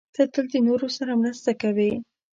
ته 0.15 0.23
تل 0.33 0.45
د 0.53 0.55
نورو 0.67 0.87
سره 0.97 1.11
مرسته 1.21 1.51
کوې. 1.61 1.91